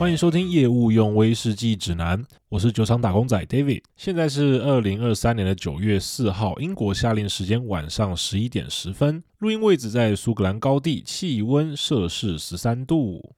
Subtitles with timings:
[0.00, 3.82] 欢迎收听业务用威士忌指南，我是酒厂打工仔 David。
[3.98, 13.34] 现在是二零二三年的九月四号，英国夏令时间晚上十一点十分，录音位置在苏格兰高地，气温摄氏十三度。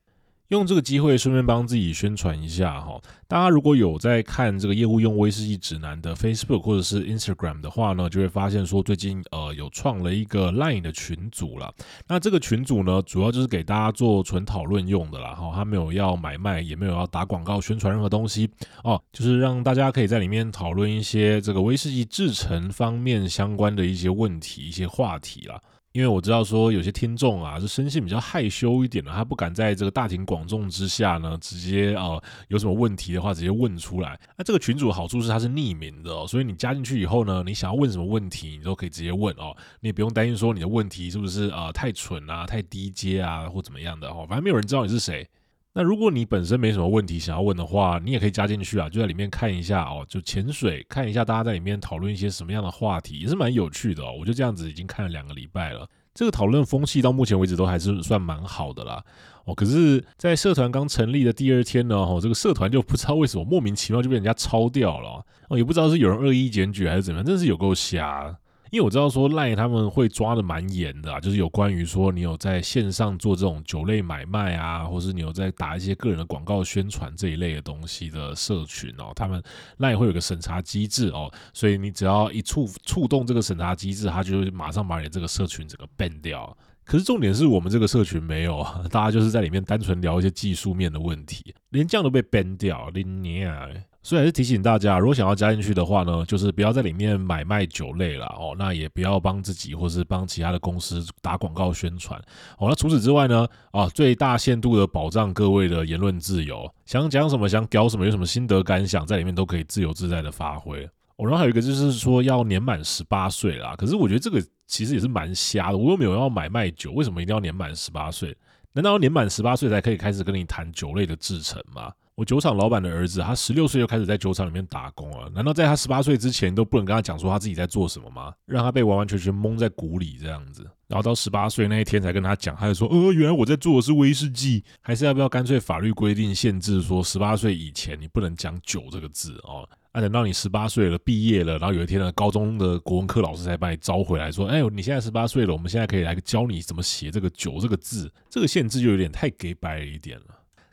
[0.53, 11.73] 用这个机会顺便帮自己宣传一下哈，大家如果有在看这个业务用威士忌指南的 Facebook 或者是 Instagram 的话呢，就会发现说最近呃有创了一个 Line 的群组了。
[12.07, 18.51] 那这个群组呢，主要就是给大家做纯讨论用的啦哈，他没有要买卖，也没有要打广告宣传任何东西
[18.85, 25.59] 哦，就是让大家可以在里面讨论一些这个威士忌制成方面相关的一些问题、一些话题啦。
[25.93, 32.19] 因为我知道说有些听众啊是生性比较害羞一点的，他不敢在这个大庭广众之下呢直接啊、
[32.49, 34.19] 有什么问题的话直接问出来。
[34.37, 45.29] 那这个群主好处是他是匿名的哦，所以你加进去以后呢，你想要问什么问题，你都可以直接问哦，你也不用担心说你的问题是不是啊、太蠢啊、太低阶啊或怎么样的哦，反正没有人知道你是谁。
[45.75, 54.13] 那如果你本身没什么问题想要问的话，你也可以加进去啊，就在里面看一下哦，就潜水看一下大家在里面讨论一些什么样的话题，也是蛮有趣的哦。
[54.21, 59.03] 我就这样子已经看了两个礼拜了，这个讨论风气到目前为止都还是算蛮好的啦。
[59.45, 68.37] 哦，可是，在社团刚成立的第二天呢，哦，这个社团就不知道为什么莫名其妙就被人家抄掉了哦，也不知道是有人恶意检举还是怎么样，真是有够瞎。
[68.73, 79.43] 因为我知道说赖他们会抓得蛮严的啊，就是有关于说你有在线上做这种酒类买卖啊，或是你有在打一些个人的广告宣传这一类的东西的社群哦，他们
[79.77, 86.57] 赖会有个审查机制哦，所以你只要一触触动这个审查机制，他就会马上把你这个社群整个 ban 掉。
[86.83, 93.71] 可是重点是我们这个社群没有啊，大家就是在里面单纯聊一些技术面的问题，连这样都被 ban 掉，你娘！
[94.03, 102.21] 所以还是提醒大家，如果想要加进去的话呢，就是不要在里面买卖酒类了哦，那也不要帮自己或是帮其他的公司打广告宣传
[102.59, 102.69] 哦。
[102.69, 110.85] 那除此之外呢，啊，最大限度的保障各位的言论自由，想讲什么想屌什么，有什么心得感想，在里面都可以自由自在的发挥。
[111.17, 118.37] 哦，然后还有一个就是说要年满十八岁啦，可是我觉得这个其实也是蛮瞎的，我又没有要买卖酒，为什么一定要年满十八岁？
[118.73, 121.93] 难道要年满十八岁才可以开始跟你谈酒类的制成吗？
[122.25, 125.31] 酒厂老板的儿子，他十六岁就开始在酒厂里面打工了。
[125.31, 128.33] 难道在他十八岁之前都不能跟他讲说他自己在做什么吗？
[128.47, 139.69] 让他被完完全全蒙在鼓里这样子，然后到十八岁那一天才跟他讲，他就说：“呃，原来我在做的是威士忌。”还是要不要干脆法律规定限制说十八岁以前你不能讲酒这个字哦？
[139.93, 150.27] 啊、等到你十八岁了，毕业了，然后有一天呢，高中的国文课老师才把你招回来说：“哎，你现在十八岁了，我们现在可以来教你怎么写这个酒这个字。”这个限制就有点太给白了一点了。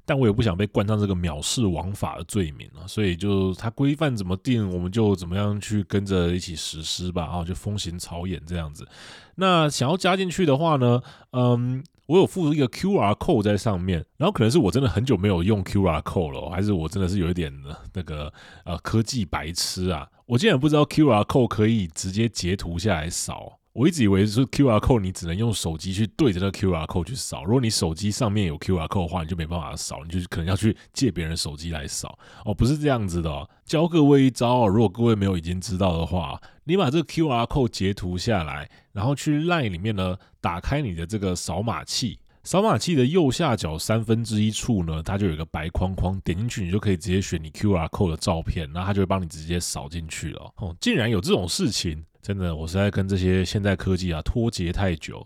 [0.09, 8.87] 但我也不想被冠上这个藐视王法的罪名啊，所以就他规范怎么定，我们就怎么样去跟着一起实施吧，啊，就风行草偃这样子。
[9.35, 10.99] 那想要加进去的话呢，
[11.33, 17.53] 嗯，我有附一个 QR code 在上面，然后可能是我真的很久没有用 QR code 了，还是我真的是有一点
[17.93, 18.33] 那个
[18.65, 23.58] 呃科技白痴啊，我竟然不知道 QR code 可以直接截图下来扫。
[23.73, 27.43] 我一直以为是 QR code，你只能用手机去对着那 QR code 去扫。
[27.45, 32.17] 如果你手机上面有 QR code 的话，你就没办法扫，你就可能要去借别人手机来扫。
[32.45, 33.47] 哦，不是这样子的哦。
[33.65, 42.19] 教各位一招哦，如果各位没有已经知道的话，你把这个 QR code 截图下来，然后去 LINE 里面呢，打开你的这个扫码器，
[42.49, 50.51] 扫码器的右下角三分之一处呢，它就有一个白框框，点进去你就可以直接选你 QR code 的照片，那它就会帮你直接扫进去了。
[50.55, 52.03] 哦，竟然有这种事情！
[52.23, 55.23] 真的，我实在跟这些现代科技啊脱节太久。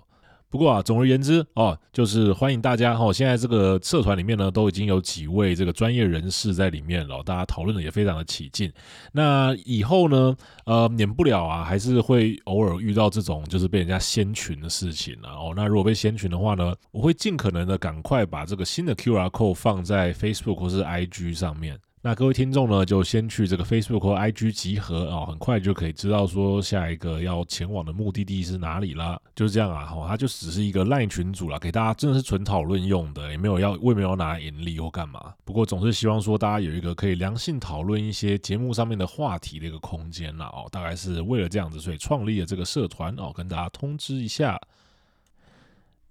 [0.53, 3.11] 不过啊，总而言之哦，就是欢迎大家、哦。
[3.11, 8.71] 现在这个社团里面呢，都已经有几位这个专业人士在里面了，大家讨论的也非常的起劲。
[9.13, 15.31] 那以后呢，呃，免不了啊，还是会偶尔遇到这种就是被人家掀群的事情啊。
[15.31, 21.79] 哦，那如果被掀群的话呢，我会尽可能的赶快把这个新的 QR code 放在 Facebook 或是 IG 上面。
[22.05, 29.21] 那各位听众呢，就先去这个 Facebook 或 IG 集合哦，很快就可以知道说下一个要前往的目的地是哪里了。
[29.33, 35.33] 就是这样啊，哈，它就只是一个 LINE 群组啦，给大家真的是纯讨论用的，也没有要，我也没有拿来盈利或干嘛。
[35.45, 44.59] 不过总是希望说大家有一个可以良性讨论一些节目上面的话题的一个空间啦，哦，大概是为了这样子，所以创立了这个社团哦，跟大家通知一下。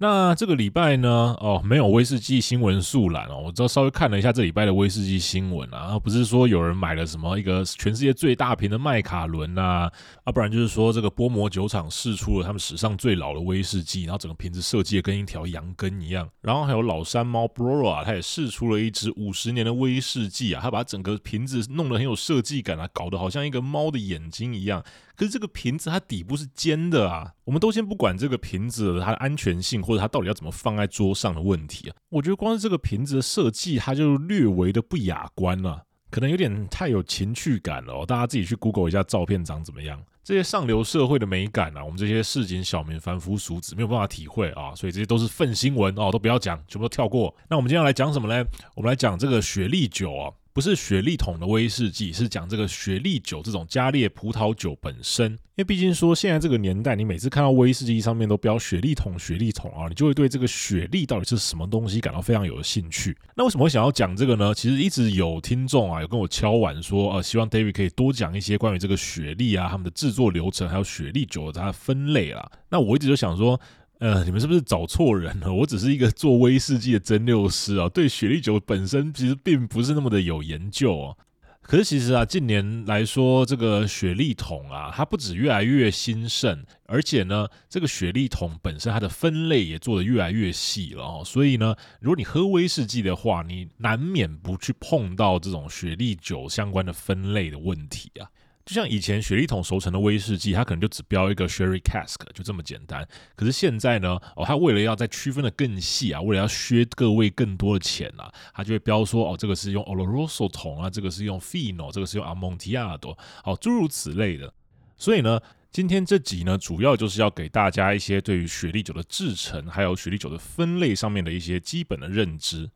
[0.03, 1.09] 那这个礼拜呢，
[1.39, 3.41] 哦，没有威士忌新闻速览哦。
[3.47, 9.89] 我知道稍微看了一下这礼拜的威士忌新闻啊，不是说有人买了什么一个全世界最大瓶的麦卡伦呐，
[10.25, 16.29] 啊，不然就是说这个波摩酒厂试出了他们史上最老的威士忌，然后整个瓶子设计的跟一条羊羹一样。
[16.41, 24.83] 然后还有老山猫 Brora 啊，它也试出了一支五十年的威士忌啊，它把整个瓶子弄得很有设计感啊，搞得好像一个猫的眼睛一样。
[25.15, 31.97] 可是这个瓶子它底部是尖的啊，我们都先不管这个瓶子它的安全性或或者它到底要怎么放在桌上的问题啊。
[32.09, 38.07] 我觉得光是这个瓶子的设计，它就略微的不雅观了，可能有点太有情趣感了哦。
[38.07, 40.03] 大家自己去 Google 一下照片长怎么样。
[40.25, 47.35] 这些上流社会的美感啊，我们这些市井小民、凡夫俗子没有办法体会啊，所以这些都是粪新闻哦，都不要讲，全部都跳过。
[47.51, 48.45] 那我们今天要来讲什么呢？
[48.75, 50.33] 我们来讲这个雪莉酒啊。
[50.55, 55.33] 不是雪莉桶的威士忌，是讲这个雪莉酒这种加烈葡萄酒本身。
[55.33, 63.17] 因为毕竟说现在这个年代，你每次看到威士忌上面都标雪莉桶、雪莉桶啊，你就会对这个雪莉到底是什么东西感到非常有兴趣。
[63.35, 64.55] 那为什么会想要讲这个呢？
[64.55, 72.51] 其实一直有听众啊，有跟我敲碗说，呃，希望 David 可以多讲一些关于这个雪莉啊，他们的制作流程，还有雪莉酒的它的分类啊。
[72.69, 73.59] 那我一直就想说。
[74.03, 75.47] 呃，你们是不是找错人了？
[75.55, 81.17] 我只是一个做威士忌的蒸馏师啊，对雪莉酒本身其实并不是那么的有研究哦。
[81.61, 91.23] 可是其实啊，近年来说，这个雪莉桶啊，它不止越来越兴盛，而且呢，这个雪莉桶本身它的分类也做得越来越细了哦。
[91.25, 98.27] 所以呢，如果你喝威士忌的话，你难免不去碰到这种雪莉酒相关的分类的问题啊。
[98.65, 103.07] 就像以前雪莉桶熟成的威士忌，它可能就只标一个 Sherry Cask，就这么简单。
[103.35, 114.53] 可是现在呢，哦，它为了要再区分的更细啊，为了要削各位更多的钱啊，它就会标说，哦，这个是用 Oloroso 桶啊，这个是用 Fino，这个是用 Amontillado，哦，诸如此类的。
[114.97, 115.41] 所以呢，
[115.73, 122.71] 今天这集呢，主要就是要给大家一些对于雪莉酒的制程，还有雪莉酒的分类上面的一些基本的认知。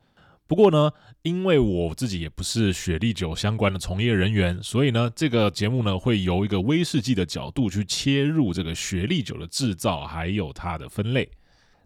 [0.48, 11.28] 不过呢，因为我自己也不是雪莉酒相关的从业人员，所以呢，这个节目呢会由一个威士忌的角度去切入这个雪莉酒的制造，还有它的分类。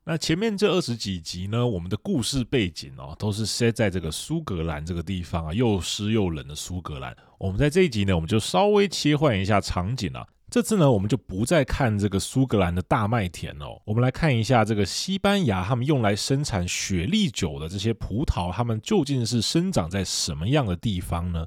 [0.04, 7.16] 那前面这二十几集呢，我们的故事背景哦，都是设在这个苏格兰这个地方啊，又湿又冷的苏格兰。
[7.38, 10.26] 我们在这一集呢，我们就稍微切换一下场景啊。
[10.50, 21.46] 这次呢，我们就不再看这个苏格兰的大麦田哦，我们来看一下这个西班牙他们用来生产雪莉酒的这些葡萄，他们究竟是生长在什么样的地方呢？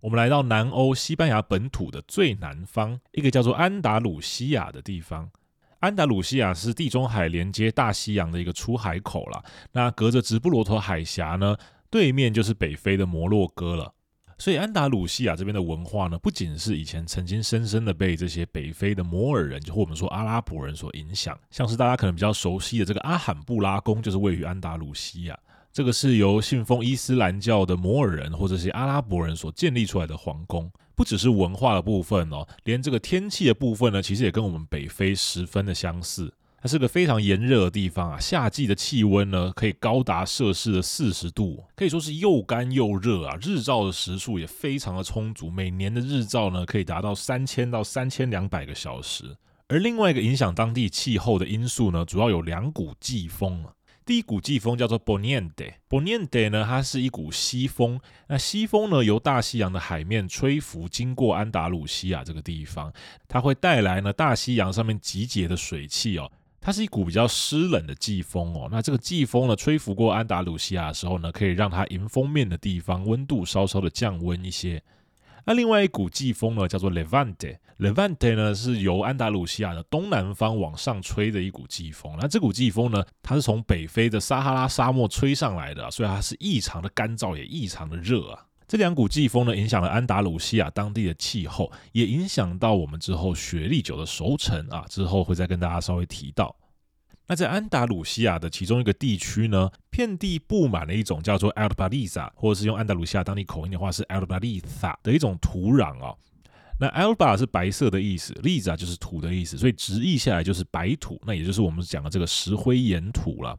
[0.00, 5.28] 我们来到南欧西班牙本土的最南方，一个叫做安达鲁西亚的地方。
[5.80, 11.56] 安达鲁西亚是地中海连接大西洋的一个出海口啦，那隔着直布罗陀海峡呢，
[11.90, 13.92] 对面就是北非的摩洛哥了。
[14.38, 25.38] 所以安达鲁西亚这边的文化呢，不仅是以前曾经深深的被这些北非的摩尔人，就或我们说阿拉伯人所影响，像是大家可能比较熟悉的这个阿罕布拉宫，就是位于安达鲁西亚。
[25.72, 30.70] 这个是由信奉伊斯兰教的摩尔人或者是阿拉伯人所建立出来的皇宫。
[30.94, 36.32] 不只是文化的部分哦，连这个天气的部分呢，其实也跟我们北非十分的相似。
[36.66, 43.38] 它是个非常炎热的地方啊，夏季的气温呢可以高达摄氏的四十度，可以说是又干又热啊。
[43.40, 49.36] 日照的时数也非常的充足，每年的日照呢可以达到三千到三千两百个小时。
[49.68, 53.70] 而另外一个影响当地气候的因素呢，主要有两股季风啊。
[54.04, 62.92] 第一股季风叫做 Boniente，Boniente 呢它是一股西风，那西风呢由大西洋的海面吹拂，经过安达鲁西亚这个地方，
[63.28, 66.28] 它会带来呢大西洋上面集结的水汽哦。
[66.66, 74.82] 它是一股比较湿冷的季风哦，那这个季风呢吹拂过安达鲁西亚的时候呢，可以让它迎风面的地方温度稍稍的降温一些。
[75.44, 82.12] 那另外一股季风呢叫做 Levante，Levante 呢是由安达鲁西亚的东南方往上吹的一股季风。
[82.20, 88.44] 那这股季风呢，它是从北非的撒哈拉沙漠吹上来的，所以它是异常的干燥，也异常的热啊。
[88.68, 94.84] 这两股季风呢，影响了安达鲁西亚当地的气候，也影响到我们之后雪莉酒的熟成啊。
[94.88, 96.56] 之后会再跟大家稍微提到。
[97.28, 106.14] 那在安达鲁西亚的其中一个地区呢，遍地布满了一种叫做 Albariza，或者是用安达鲁西亚当地口音的话是 Albariza 的一种土壤啊。
[106.78, 113.58] 那 Alba 是白色的意思，Liza 就是土的意思，所以直译下来就是白土，那也就是我们讲的这个石灰岩土了。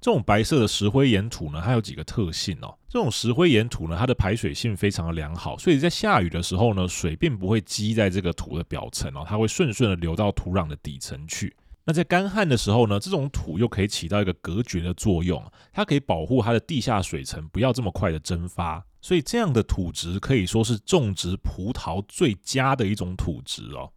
[0.00, 2.74] 这种白色的石灰岩土呢，它有几个特性哦。
[2.88, 11.54] 这种石灰岩土呢，它的排水性非常的良好，所以在下雨的时候呢，水并不会积在这个土的表层哦，它会顺顺的流到土壤的底层去。
[11.84, 23.92] 那在干旱的时候呢，这种土又可以起到一个隔绝的作用，它可以保护它的地下水层不要这么快的蒸发，所以这样的土质可以说是种植葡萄最佳的一种土质哦。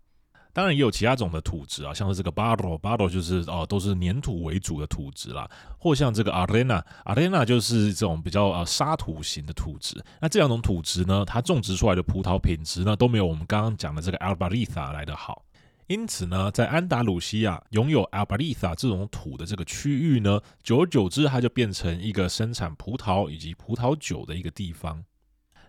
[0.53, 9.99] 当然也有其他种的土质啊，像是这个 Barro，Barro 就是哦、都是粘土为主的土质啦，或像这个 Arena，Arena 就是这种比较呃沙土型的土质。
[10.21, 15.43] 那这两种土质呢，它种植出来的葡萄品质呢，都没有我们刚刚讲的这个 Albariza 来的好。
[15.87, 25.03] 因此呢，在安达鲁西亚拥有 Albariza 这种土的这个区域呢，久而久之，它就变成一个生产葡萄以及葡萄酒的一个地方。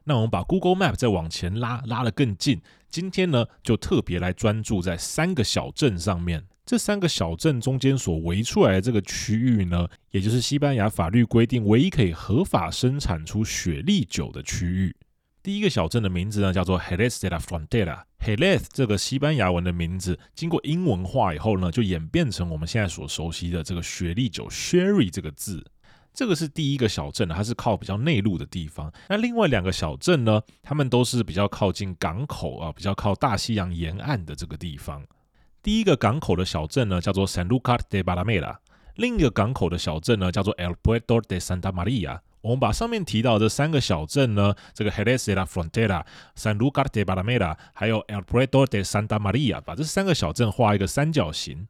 [0.04, 2.60] 那我们把 Google Map 再往前拉，拉得更近。
[2.88, 6.44] 今天呢，就特别来专注在三个小镇上面。
[6.66, 14.94] 这三个小镇中间所围出来的这个区域呢，也就是西班牙法律规定唯一可以合法生产出雪莉酒的区域。
[15.42, 18.04] 第一个小镇的名字呢，叫做 Jerez de la Frontera。
[18.18, 25.62] Jerez 这个西班牙文的名字，经过英文化以后呢，就演变成我们现在所熟悉的这个雪莉酒 Sherry 这个字。
[26.14, 28.92] 这个是第一个小镇，它是靠比较内陆的地方。
[29.08, 35.04] 那另外两个小镇呢，它们都是比较靠近港口啊，比较靠大西洋沿岸的这个地方。
[35.60, 38.58] 第一个港口的小镇呢，叫做 San Lucar de Barrameda；
[38.94, 42.20] 另一个港口的小镇呢，叫做 El Puerto de Santa Maria。
[42.42, 46.04] 我们把上面提到的这三个小镇呢，这个 Jerez de la Frontera、
[46.36, 51.66] Sanlúcar de Barrameda，还有 El Puerto de Santa Maria，把这三个小镇画一个三角形，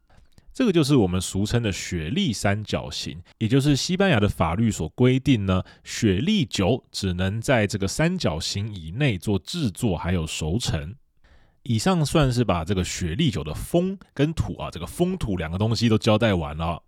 [0.55, 10.95] 这个就是我们俗称的雪莉三角形，也就是西班牙的法律所规定呢，雪莉酒只能在这个三角形以内做制作，还有熟成。
[11.63, 16.81] 以上算是把这个雪莉酒的风跟土啊，这个风土两个东西都交代完了。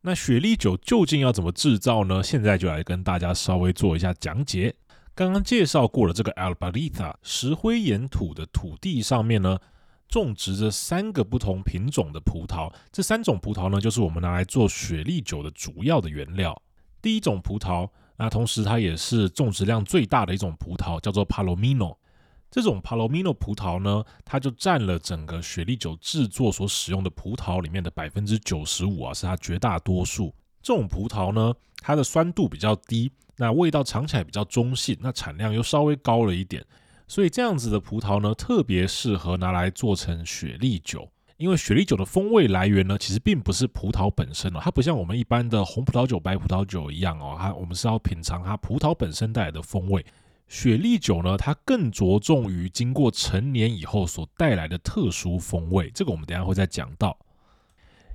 [0.00, 2.20] 那雪莉酒究竟要怎么制造呢？
[2.24, 4.74] 现在就来跟大家稍微做一下讲解。
[5.14, 9.58] 刚刚介绍过了这个 Albarita 石灰岩土的土地上面呢，
[10.08, 12.72] 种植着三个不同品种的葡萄。
[12.92, 16.60] 这三种葡萄呢，就是我们拿来做雪莉酒的主要的原料。
[17.02, 21.96] 第一种葡萄，那同时它也是种植量最大的一种葡萄，叫做 Palomino。
[22.50, 30.34] 这种 Palomino 葡萄呢，它就占了整个雪莉酒制作所使用的葡萄里面的百分之九十五啊，是它绝大多数。
[30.62, 36.64] 这种葡萄呢，它的酸度比较低，那味道尝起来比较中性，那产量又稍微高了一点，
[37.08, 41.08] 所以这样子的葡萄呢，特别适合拿来做成雪莉酒。
[41.36, 50.04] 因为雪莉酒的风味来源呢，其实并不是葡萄本身哦，它不像我们一般的红葡萄酒、白葡萄酒一样哦，它我们是要品尝它葡萄本身带来的风味。
[50.48, 57.18] 雪莉酒呢，它更着重于经过陈年以后所带来的特殊风味，这个我们等下会再讲到。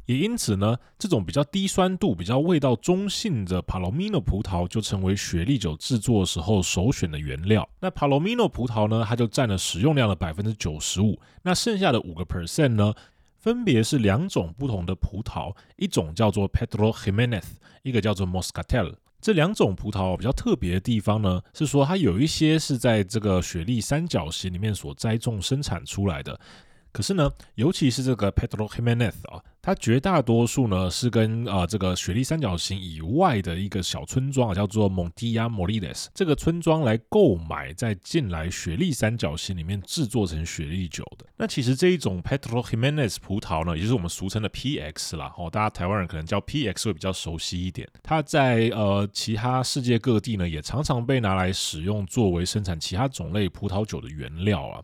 [0.07, 7.67] 也因此呢，这种比较低酸度、比较味道中性的 Palomino 葡萄就成为雪莉酒制作时候首选的原料。
[7.79, 12.93] 那 Palomino 葡萄呢，它就占了使用量的百分之九十五，那剩下的五个 percent 呢，
[13.37, 17.43] 分别是两种不同的葡萄，一种叫做 Pedro Jimenez，
[17.83, 18.95] 一个叫做 Moscatel。
[19.21, 26.39] 这两种葡萄比较特别的地方呢，是说它有一些是在这个雪莉三角形里面所栽种生产出来的。
[26.91, 41.25] 可是呢，尤其是这个 Pedro Ximenez 啊，它绝大多数呢是跟啊、呃、这个雪莉三角形以外的一个小村庄啊，叫做 Montilla Moriles 这个村庄来购买，再进来雪莉三角形里面制作成雪莉酒的。
[41.37, 47.87] 那其实这一种 Pedro Ximenez 葡萄呢，也就是我们俗称的 PX 啦，哦，大家台湾人可能叫 PX 会比较熟悉一点。
[48.03, 54.81] 它在呃其他世界各地呢，也常常被拿来使用作为生产其他种类葡萄酒的原料啊。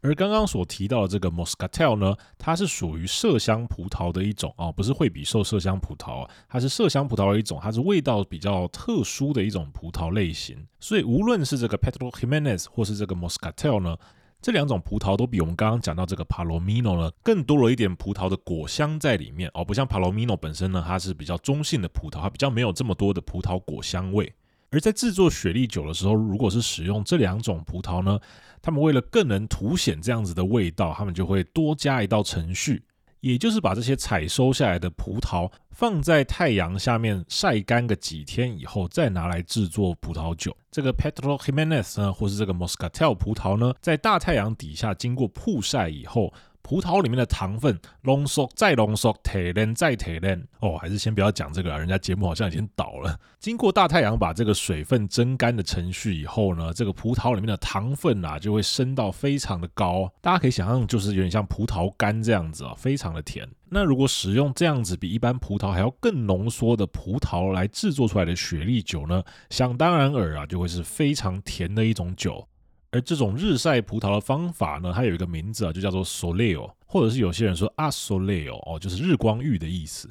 [0.00, 10.66] 而刚刚所提到的这个 Moscatel 呢，它是属于麝香葡萄的一种哦，不是惠比寿麝香葡萄，它是麝香葡萄的一种，它是味道比较特殊的一种葡萄类型。
[10.78, 13.96] 所以无论是这个 Pedro Ximenez 或是这个 Moscatel 呢，
[14.40, 24.32] 这两种葡萄都比我们刚刚讲到这个 Palomino 呢，更多了一点葡萄的果香在里面哦，不像 Palomino 本身呢，它是比较中性的葡萄，它比较没有这么多的葡萄果香味。
[24.70, 28.20] 而在制作雪莉酒的时候，如果是使用这两种葡萄呢，
[28.62, 32.82] 他们为了更能凸显这样子的味道，他们就会多加一道程序，
[33.20, 40.56] 也就是把这些采收下来的葡萄放在太阳下面晒干个几天以后，再拿来制作葡萄酒。
[40.70, 46.32] 这个 Petro Jimenez 呢，或是这个 Moscatel 葡萄呢，在大太阳底下经过曝晒以后。
[46.68, 50.46] 葡萄里面的糖分浓缩再浓缩，提炼再提炼。
[50.60, 53.18] 哦，还是先不要讲这个啊，人家节目好像已经倒了。
[53.40, 60.12] 经过大太阳把这个水分蒸干的程序以后呢，这个葡萄里面的糖分啊就会升到非常的高。
[60.20, 63.48] 大家可以想象，就是有点像葡萄干这样子啊，非常的甜。
[63.70, 72.47] 那如果使用这样子比一般葡萄还要更浓缩的葡萄来制作出来的雪莉酒呢，想当然尔啊，就会是非常甜的一种酒。
[72.90, 80.10] 而这种日晒葡萄的方法呢，它有一个名字啊，就叫做 soleo，或者是有些人说 a soleo 哦，就是日光浴的意思。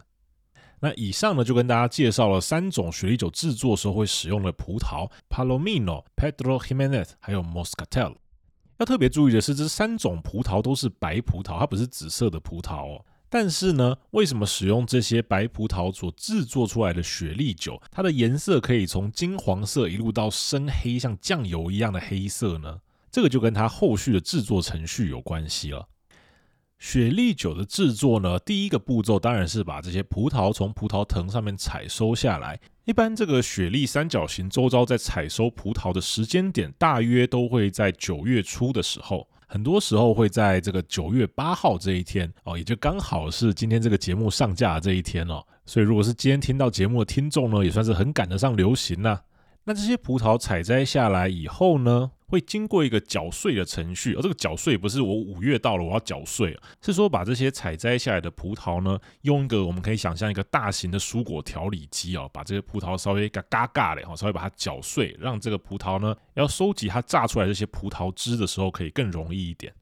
[0.80, 8.16] 那以上呢，就跟大家介绍了三种雪莉酒制作时候会使用的葡萄：Palomino、Pedro Ximénez，还有 Moscatel。
[8.78, 13.04] 要特别注意的是，这三种葡萄都是白葡萄，它不是紫色的葡萄哦。
[13.30, 22.80] 但是呢，为什么使用这些白葡萄所制作出来的雪莉酒，它的颜色可以从金黄色一路到深黑，像酱油一样的黑色呢？
[23.12, 25.88] 这个就跟它后续的制作程序有关系了。
[26.80, 32.60] 雪莉酒的制作呢，第一个步骤当然是把这些葡萄从葡萄藤上面采收下来。
[32.86, 39.28] 一般这个雪莉三角形周遭在采收葡萄的时间点，大约都会在九月初的时候。
[39.48, 45.42] 很多时候会在这个九月八号这一天哦，也就刚好是今天这个节目上架的这一天哦。
[45.66, 49.20] 所以如果是今天听到节目的听众呢，也算是很赶得上流行呐。
[49.64, 54.14] 那这些葡萄采摘下来以后呢，会经过一个搅碎的程序。
[54.16, 69.74] 而这个搅碎不是我五月到了我要搅碎，是说把这些采摘下来的葡萄呢，用一个我们可以想象一个大型的蔬果调理机哦，把这些葡萄稍微嘎嘎嘎的哈，稍微把它搅碎，让这个葡萄呢要收集它榨出来这些葡萄汁的时候可以更容易一点。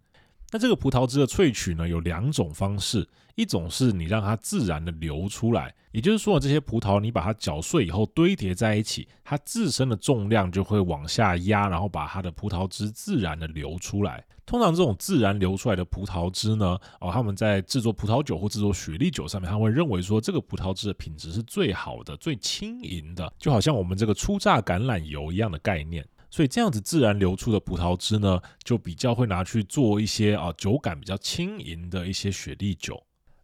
[0.51, 14.23] 那这个葡萄汁的萃取呢，有两种方式，一种是你让它自然的流出来，也就是说这些葡萄你把它搅碎以后堆叠在一起，它自身的重量就会往下压，然后把它的葡萄汁自然的流出来。
[14.45, 26.05] 通常这种自然流出来的葡萄汁呢，哦，他们在制作葡萄酒或制作雪莉酒上面，他会认为说这个葡萄汁的品质是最好的、最轻盈的，就好像我们这个初榨橄榄油一样的概念。
[26.35, 33.01] 所以这样子自然流出的葡萄汁呢，就比较会拿去做一些啊酒感比较轻盈的一些雪莉酒。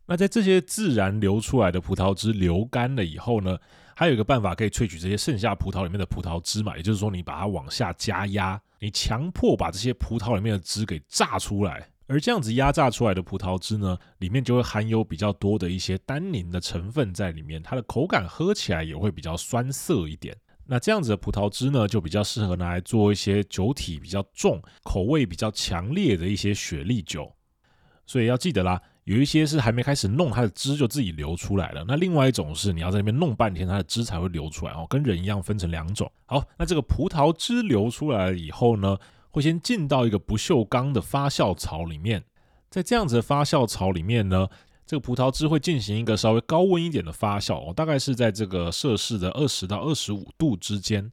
[0.07, 3.57] 那在这些自然流出来的葡萄汁流干了以后呢，
[3.95, 20.35] 还有一个办法可以萃取这些剩下葡萄里面的葡萄汁嘛，也就是说你把它往下加压，你强迫把这些葡萄里面的汁给榨出来，而这样子压榨出来的葡萄汁呢，里面就会含有比较多的一些单宁的成分在里面，它的口感喝起来也会比较酸涩一点。
[20.67, 27.33] 那这样子的葡萄汁呢，就比较适合拿来做一些酒体比较重、口味比较强烈的一些雪莉酒。
[28.05, 31.83] 所以要记得啦，有一些是还没开始弄，它的汁就自己流出来了。
[31.87, 36.09] 那另外一种是你要在那边弄半天，它的汁才会流出来哦，跟人一样分成两种。
[36.25, 38.97] 好，那这个葡萄汁流出来了以后呢，
[39.29, 42.23] 会先进到一个不锈钢的发酵槽里面，
[42.69, 44.47] 在这样子的发酵槽里面呢。
[44.91, 51.09] 这个葡萄汁会进行一个稍微高温一点的发酵哦，大概是在这个摄氏的二十到二十五度之间。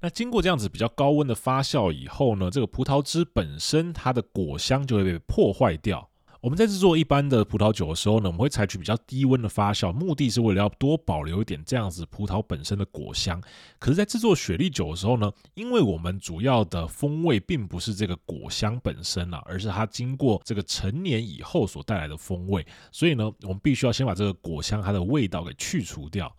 [0.00, 6.08] 那经过这样子比较高温的发酵以后呢，这个葡萄汁本身它的果香就会被破坏掉。
[6.46, 13.42] 我们在制作一般的葡萄酒的时候呢，我们会采取比较低温的发酵，目的是为了要多保留一点这样子葡萄本身的果香。
[13.80, 26.32] 可是，在制作雪莉酒的时候呢，因为我们主要的风味并不是这个果香本身啊，而是它经过这个陈年以后所带来的风味，所以呢，我们必须要先把这个果香它的味道给去除掉。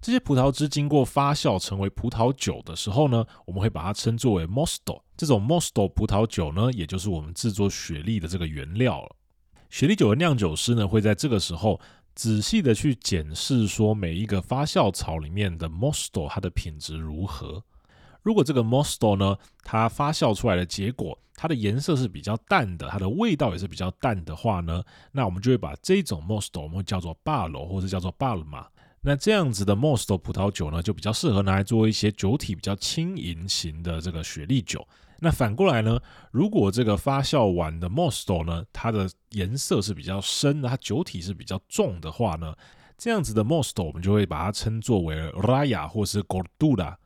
[0.00, 5.02] 这些葡萄汁经过发酵成为葡萄酒的时候呢，我们会把它称作为 Mosto。
[5.16, 9.16] 这种 Mosto 葡萄酒呢，也就是我们制作雪莉的这个原料了。
[9.72, 11.80] 雪莉酒的酿酒师呢，会在这个时候
[12.14, 17.64] 仔细的去检视，说每一个发酵槽里面的 Mosto 它的品质如何。
[18.20, 28.66] 如果这个 Mosto 呢，它发酵出来的结果，它的颜色是比较淡的，它的味道也是比较淡的话呢，那我们就会把这种 Mosto 我们会叫做 b a l o 或者叫做 Palma。
[29.00, 34.86] 那这样子的 Mosto 葡萄酒呢，就比较适合拿来做一些酒体比较轻盈型的这个雪莉酒。
[35.24, 36.00] 那反过来呢，
[36.32, 42.52] 如果这个发酵完的 Mosto 呢，它的颜色是比较深的，它酒体是比较重的话呢，
[42.98, 46.96] 这样子的 Mosto 我们就会把它称作为 Raya 或是 gordula。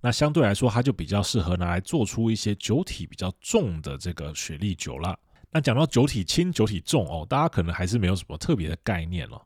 [0.00, 5.18] 那相对来说，它就比较适合拿来做出一些酒体比较重的这个雪莉酒了。
[5.50, 9.38] 那讲到酒体轻、酒体重哦，大家可能还是没有什么特别的概念哦。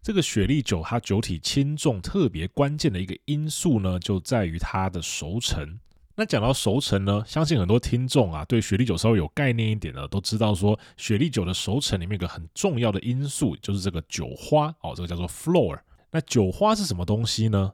[0.00, 5.78] 这个雪莉酒它酒体轻重特别关键的一个因素呢，就在于它的熟成。
[6.20, 15.78] 那讲到熟成呢，相信很多听众啊，对雪莉酒稍微有概念一点的，都知道说雪莉酒的熟成里面有个很重要的因素，就是这个酒花哦，这个叫做 flor。
[16.10, 17.72] 那酒花是什么东西呢？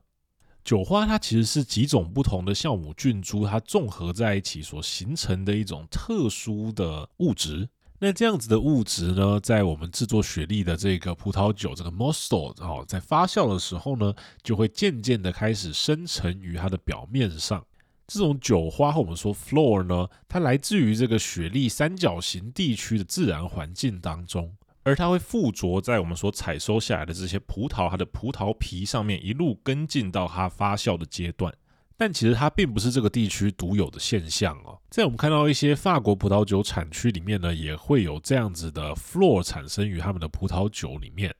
[0.63, 7.67] 酒花它其实是几种不同的酵母菌株，它综合在一起所形成的一种特殊的物质。
[7.99, 17.65] 那这样子的物质呢，在我们制作雪莉的这个葡萄酒这个 Mosto 哦，在发酵的时候呢，就会渐渐的开始生成于它的表面上。
[18.07, 31.53] 这种酒花和我们说 floor 呢，它来自于这个雪莉三角形地区的自然环境当中，而它会附着在我们所采收下来的这些葡萄，它的葡萄皮上面，一路跟进到它发酵的阶段。
[31.97, 41.35] 但其实它并不是这个地区独有的现象哦，在我们看到一些法国葡萄酒产区里面呢，也会有这样子的 floor 产生于他们的葡萄酒里面。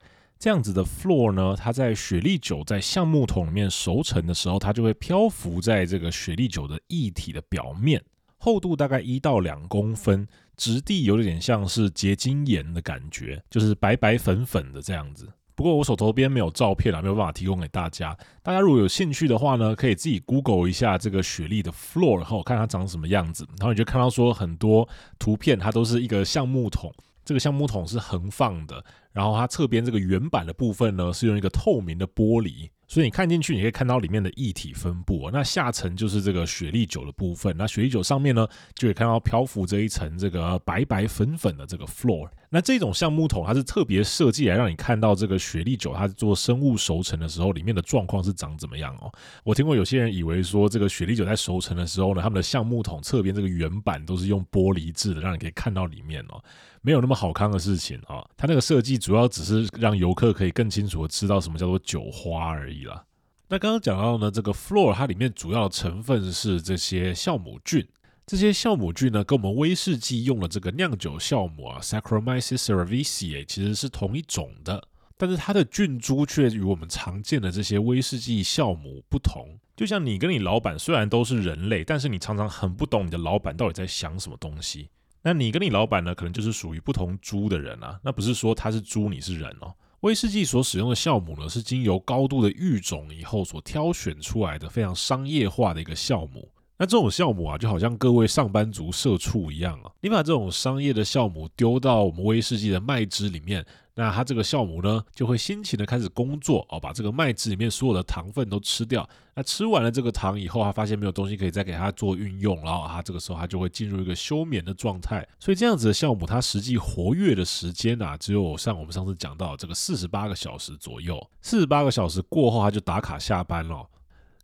[0.45, 8.05] 这样子的 floor 呢，它在雪莉酒在橡木桶里面熟成的时候，它就会漂浮在这个雪莉酒的液体的表面，
[8.37, 15.27] 厚度大概一到两公分，质地有点像是结晶盐的感觉，就是白白粉粉的这样子。
[15.55, 18.15] 不过我手头边没有照片啊，没有办法提供给大家。
[18.43, 24.87] 大家如果有兴趣的话呢，可以自己 Google 一下这个雪莉的 flor，然后看它长什么样子，然后你就看到说很多
[25.19, 26.93] 图片，它都是一个橡木桶。
[27.25, 32.69] 这个橡木桶是横放的，然后它侧边这个原版的部分呢，是用一个透明的玻璃。
[32.87, 35.31] 所以你看进去，你可以看到里面的液体分布。
[35.33, 42.29] 那下层就是这个雪莉酒的部分，那雪莉酒上面呢，就可以看到漂浮着一层这个白白粉粉的这个 floor。
[42.51, 49.11] 那这种橡木桶，它是特别设计来让你看到这个雪莉酒它做生物熟成的时候，里面的状况是长怎么样哦。
[49.45, 56.41] 我听过有些人以为说，这个雪莉酒在熟成的时候呢，他们的橡木桶侧边这个原版都是用玻璃制的，让你可以看到里面哦。
[56.83, 63.05] 没有那么好康的事情啊，它那个设计主要只是让游客可以更清楚的知道什么叫做酒花而已啦。
[63.49, 67.87] 那刚刚讲到呢，这个 floor 它里面主要成分是这些酵母菌，
[68.25, 74.83] 这些酵母菌呢跟我们威士忌用的这个酿酒酵母啊 Saccharomyces cerevisiae 其实是同一种的，
[75.19, 79.47] 但是它的菌株却与我们常见的这些威士忌酵母不同。
[79.77, 84.89] 就像你跟你老板虽然都是人类，但是你常常很不懂你的老板到底在想什么东西。
[85.25, 87.99] 那你跟你老板呢，可能就是属于不同猪的人啊。
[88.05, 89.75] 那不是说他是猪，你是人哦。
[90.01, 96.47] 威士忌所使用的酵母呢，是经由高度的育种以后所挑选出来的非常商业化的一个酵母。
[96.77, 103.65] 那这种酵母啊，就好像各位上班族社畜一样啊，你把这种商业的酵母丢到我们威士忌的麦汁里面。
[103.97, 109.09] 那它这个酵母呢，就会辛勤的开始工作哦，把这个麦汁里面所有的糖分都吃掉。
[109.37, 115.25] 那吃完了这个糖以后，它发现没有东西可以再给它做运用，然后它这个时候它就会进入一个休眠的状态。
[115.39, 121.25] 所以这样子的酵母，它实际活跃的时间啊，只有像我们上次讲到这个四十八个小时左右。
[121.41, 123.87] 四十八个小时过后，它就打卡下班了。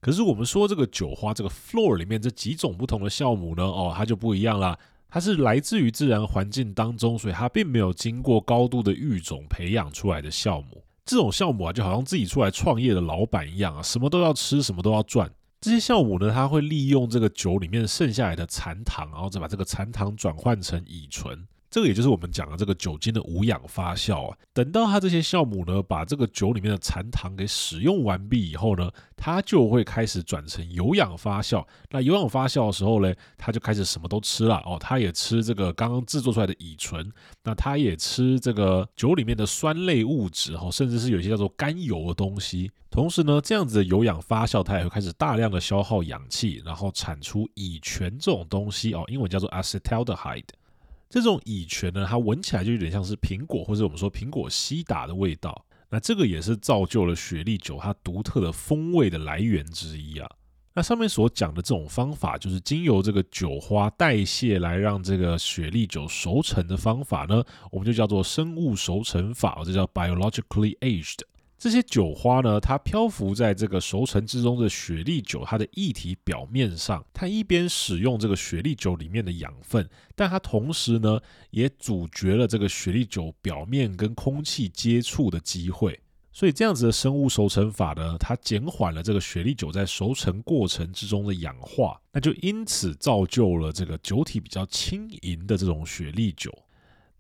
[0.01, 4.79] 可是我们说这个酒花这个 floor 里面这几种不同的酵母呢，哦，它就不一样啦。
[5.09, 10.83] 它是来自于自然环境当中，所以它并没有经过高度的育种培养出来的酵母。
[11.05, 15.29] 这种酵母啊，就好像自己出来创业的老板一样啊，什么都要吃，什么都要赚。
[15.61, 21.47] 这些酵母呢，它会利用这个酒里面剩下来的残糖，然后再把这个残糖转换成乙醇。
[21.71, 31.65] 这个也就是我们讲的这个酒精的无氧发酵啊，等到它这些酵母呢，把这个酒里面的残糖给使用完毕以后呢，它就会开始转成有氧发酵。
[31.91, 37.09] 那有氧发酵的时候呢，它就开始什么都吃了哦，它也吃这个刚刚制作出来的乙醇，
[37.45, 42.69] 那它也吃这个酒里面的酸类物质哦，甚至是有一些叫做甘油的东西。
[42.91, 50.43] 同时呢，这样子的有氧发酵，它也会开始大量的消耗氧气，然后产出乙醛这种东西哦，英文叫做 acetaldehyde。
[51.11, 55.67] 这种乙醛呢，它闻起来就有点像是苹果，或者我们说苹果西打的味道。
[55.91, 60.31] 那这个也是造就了雪莉酒它独特的风味的来源之一啊。
[60.73, 67.43] 那上面所讲的这种方法，就是经由这个酒花代谢来让这个雪莉酒熟成的方法呢，
[67.73, 71.19] 我们就叫做生物熟成法，这叫 biologically aged。
[71.61, 81.21] 这些酒花呢，它漂浮在这个熟成之中的雪莉酒，它的液体表面上，它一边使用这个雪莉酒里面的养分，但它同时呢，
[81.51, 86.01] 也阻绝了这个雪莉酒表面跟空气接触的机会。
[86.33, 96.51] 所以这样子的生物熟成法呢，它减缓了这个雪莉酒在熟成过程之中的氧化，那就因此造就了这个酒体比较轻盈的这种雪莉酒。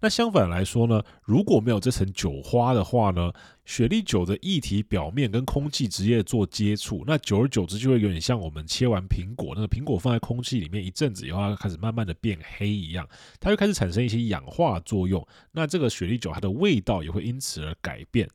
[0.02, 3.30] 那相反来说呢，如果没有这层酒花的话呢，
[3.66, 13.06] 雪莉酒的液体表面跟空气直接做接触，那久而久之就会有点像我们切完苹果，那个苹果放在空气里面一阵子以后，它开始慢慢的变黑一样，
[13.38, 15.26] 它就开始产生一些氧化作用。
[15.52, 18.26] 那这个雪莉酒它的味道也会因此而改变。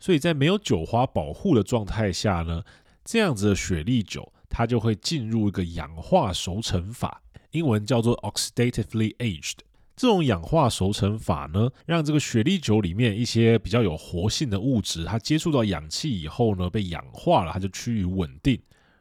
[0.00, 2.62] 所以在没有酒花保护的状态下呢，
[3.04, 9.58] 这样子的雪莉酒它就会进入一个氧化熟成法，英文叫做 oxidatively aged。
[9.96, 18.60] 这种氧化熟成法呢，让这个雪莉酒里面一些比较有活性的物质，它接触到氧气以后呢，被氧化了，它就趋于稳定。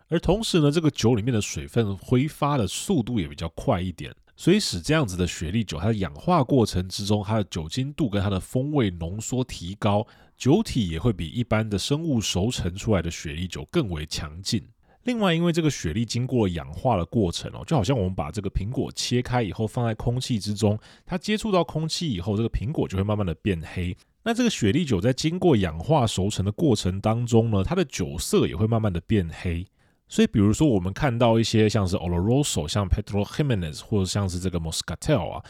[0.09, 10.05] 而同时呢，这个酒里面的水分挥发的速度也比较快一点，所以使这样子的雪莉酒，它的氧化过程之中，它的酒精度跟它的风味浓缩提高，
[10.37, 14.63] 酒体也会比一般的生物熟成出来的雪莉酒更为强劲。
[15.03, 23.95] 另外，因为这个雪莉经过氧化的过程哦，就好像我们把这个苹果切开以后放在空气之中，它接触到空气以后，这个苹果就会慢慢的变黑。
[24.23, 29.67] 那这个雪莉酒在经过氧化熟成的过程当中呢，它的酒色也会慢慢的变黑。
[30.07, 35.43] 所以，比如说我们看到一些像是 Oloroso、像 Pedro Ximénez 或者像是这个 Moscatel 啊，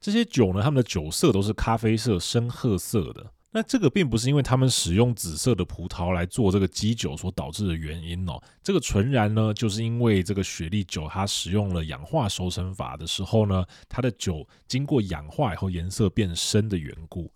[0.00, 3.32] 这些酒呢，它们的酒色都是咖啡色、深褐色的。
[3.52, 17.28] 那这个并不是因为他们使用紫色的葡萄来做这个基酒所导致的原因哦，这个纯然呢，就是因为这个雪莉酒它使用了氧化熟成法的时候呢，它的酒经过氧化以后颜色变深的缘故。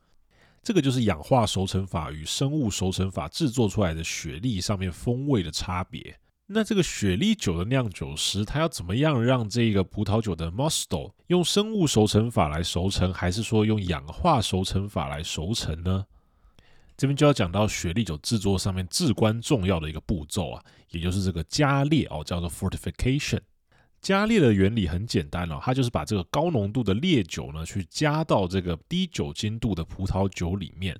[0.62, 6.16] 这个就是氧化熟成法与生物熟成法制作出来的雪莉上面风味的差别。
[6.46, 16.04] 那这个雪莉酒的酿酒师，他要怎么样让这个葡萄酒的 Mosto 用生物熟成法来熟成，还是说用氧化熟成法来熟成呢？
[16.98, 23.40] 这边就要讲到雪莉酒制作上面至关重要的一个步骤啊，也就是这个加烈哦，叫做 fortification。
[24.02, 30.94] 加烈的原理很简单哦，它就是把这个高浓度的烈酒呢，去加到这个低酒精度的葡萄酒里面。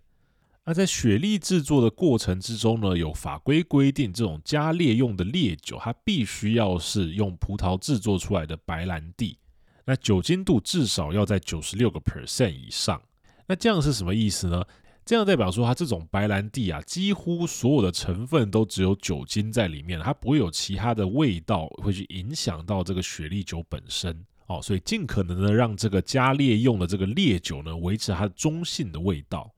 [0.66, 9.36] 那在雪莉制作的过程之中呢，有法规规定，这种加烈用的烈酒，它必须要是用葡萄制作出来的白兰地，
[9.84, 13.02] 那酒精度至少要在九十六个 percent 以上。
[13.46, 14.64] 那这样是什么意思呢？
[15.04, 29.53] 这样代表说，它这种白兰地啊，几乎所有的成分都只有酒精在里面，它不会有其他的味道会去影响到这个雪莉酒本身哦，所以尽可能的让这个加烈用的这个烈酒呢，维持它中性的味道。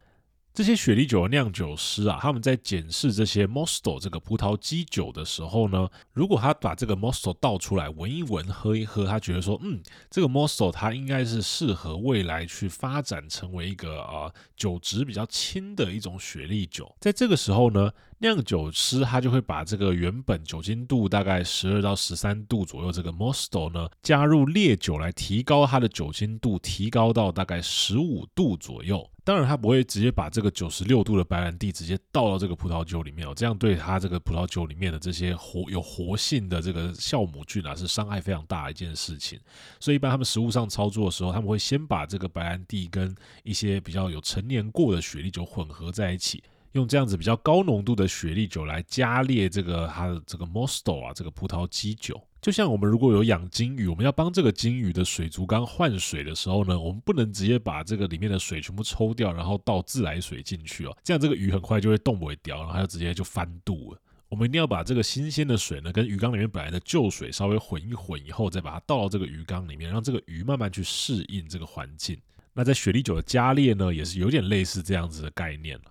[0.57, 16.91] 这些雪莉酒的酿酒师啊，他们在检视这些 Mosto 这个葡萄基酒的时候呢，如果他把这个 Mosto 倒出来闻一闻、喝一喝，他觉得说，嗯，这个 Mosto 它应该是适合未来去发展成为一个啊酒质比较轻的一种雪莉酒。
[17.01, 29.09] 在这个时候呢，酿酒师他就会把这个原本酒精度大概十二到十三度左右这个 Mosto 呢，加入烈酒来提高它的酒精度，提高到大概十五度左右。
[29.23, 39.39] 当然，他不会直接把这个九十六度的白兰地直接倒到这个葡萄酒里面哦，这样对他这个葡萄酒里面的这些活有活性的这个酵母菌啊，是伤害非常大的一件事情。
[39.81, 46.41] 所以，一般他们实物上操作的时候，他们会先把这个白兰地跟一些比较有陈年过的雪莉酒混合在一起，
[46.77, 52.23] 用这样子比较高浓度的雪莉酒来加烈这个它的这个 Mosto 啊，这个葡萄基酒。
[52.41, 64.01] 就像我们如果有养金鱼，我们要帮这个金鱼的水族缸换水的时候呢，我们不能直接把这个里面的水全部抽掉，然后倒自来水进去哦，这样这个鱼很快就会冻不会掉，然后它就直接就翻肚了。
[64.29, 72.17] 我们一定要把这个新鲜的水呢，跟鱼缸里面本来的旧水稍微混一混以后，再把它倒到这个鱼缸里面，让这个鱼慢慢去适应这个环境。
[72.53, 75.85] 那在雪莉酒的加烈呢，也是有点类似这样子的概念了。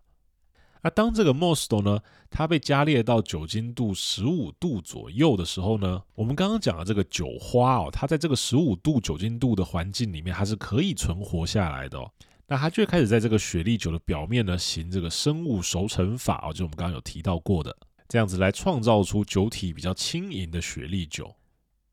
[0.86, 12.12] 那当这个 Mosto 呢，它被加烈到酒精度十五度左右的时候呢，我们刚刚讲的这个酒花哦，它在这个十五度酒精度的环境里面，它是可以存活下来的哦。
[12.45, 17.76] 那它就会开始在这个雪莉酒的表面呢，行这个生物熟成法哦，就我们刚刚有提到过的，
[18.08, 21.36] 这样子来创造出酒体比较轻盈的雪莉酒。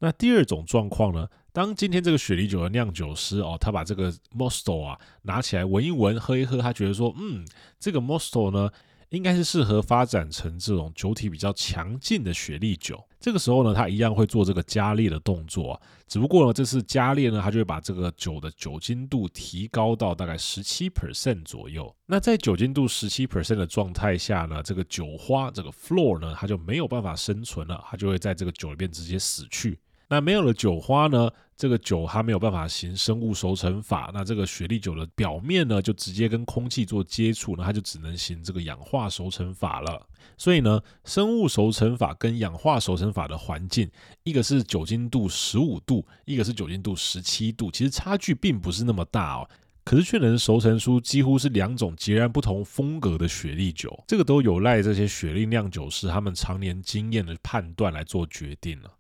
[0.00, 7.46] 那第二种状况呢，当今天这个雪莉酒的酿酒师哦，他把这个 Mosto 啊拿起来闻一闻、喝一喝，他觉得说，嗯，
[7.78, 8.70] 这个 Mosto 呢，
[9.10, 13.04] 应该是适合发展成这种酒体比较强劲的雪莉酒。
[13.20, 21.94] 这个时候呢，他一样会做这个加烈的动作，只不过呢，这次加烈呢，他就会把这个酒的酒精度提高到大概十七 percent 左右。
[22.06, 29.78] 那在酒精度十七 percent 的状态下呢，这个酒花这个 floor 呢，它就没有办法生存了，它就会在这个酒里边直接死去。
[30.12, 40.06] 那没有了酒花呢，这个酒它没有办法行生物熟成法，那这个雪莉酒的表面呢，就直接跟空气做接触，那它就只能行这个氧化熟成法了。
[40.36, 43.90] 所以呢，生物熟成法跟氧化熟成法的环境，
[44.22, 49.48] 一个是酒精度十五度，一个是酒精度十七度，其实差距并不是那么大哦，
[49.82, 58.90] 可是却能熟成出几乎是两种截然不同风格的雪莉酒，这个都有赖这些雪莉酿酒师他们常年经验的判断来做决定了。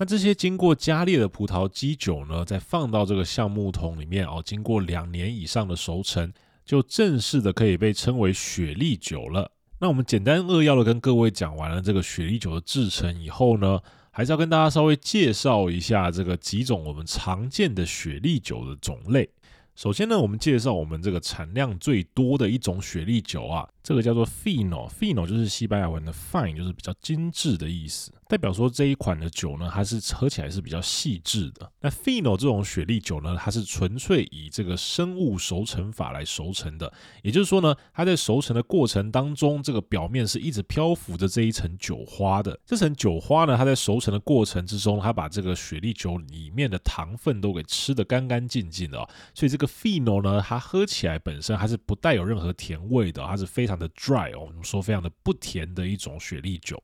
[0.00, 6.32] 那这些经过加烈的葡萄基酒呢，再放到这个橡木桶里面哦，经过两年以上的熟成，
[6.64, 9.52] 就正式的可以被称为雪莉酒了。
[9.78, 13.78] 那我们简单扼要的跟各位讲完了这个雪莉酒的制成以后呢，
[14.10, 19.28] 还是要跟大家稍微介绍一下这个几种我们常见的雪莉酒的种类。
[19.76, 23.68] 首先呢，我们介绍我们这个产量最多的一种雪莉酒啊。
[23.90, 31.68] 这个叫做 fino，fino 就是西班牙文的 fine，就是比较精致的意思，代表说这一款的酒呢，它是喝起来是比较细致的。
[31.80, 36.92] 那 fino 这种雪莉酒呢，它是纯粹以这个生物熟成法来熟成的，
[37.24, 42.56] 也就是说呢，它在熟成的过程当中，这个表面是一直漂浮着这一层酒花的。
[42.64, 48.98] 这层酒花呢，它在熟成的过程之中，它把这个雪莉酒里面的糖分都给吃得干干净净的，
[49.34, 53.79] 所以这个 fino 呢，它喝起来本身还是不带有任何甜味的，它是非常。
[53.80, 56.82] 常的 dry 哦，我们说非常的不甜的一种雪莉酒。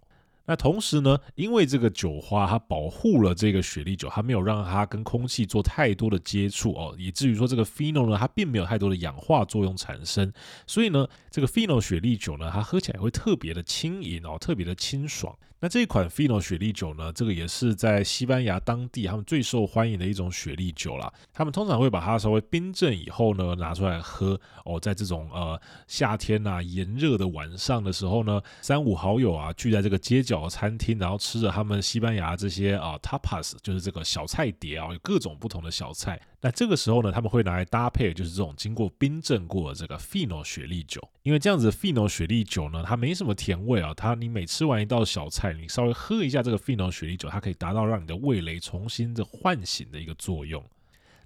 [0.48, 10.32] 那同时呢，因为这个酒花它保护了这个雪莉酒，它没有让它跟空气做太多的接触哦，以至于说这个 fino 呢，它并没有太多的氧化作用产生。
[10.64, 15.36] 所以呢，这个 fino 雪莉酒呢，它喝起来会特别的轻盈哦，特别的清爽。
[15.58, 21.10] 那这一款 Fino 雪莉酒呢，这个也是在西班牙当地他们最受欢迎的一种雪莉酒啦。
[21.32, 24.78] 他们通常会把它稍微冰镇以后呢，拿出来喝哦。
[24.78, 36.20] 在这种呃夏天呐、炎热的晚上的时候呢，三五好友啊聚在这个街角餐厅，然后吃着他们西班牙这些啊 tapas，就是这个小菜碟啊，有各种不同的小菜。
[36.46, 50.64] 那这个时候呢，他们会拿来搭配，就是这种经过冰镇过的这个 Fino 雪莉酒，因为这样子的 Fino 雪莉酒呢，它没什么甜味啊，它你每吃完一道小菜，你稍微喝一下这个 Fino 雪莉酒，它可以达到让你的味蕾重新的唤醒的一个作用。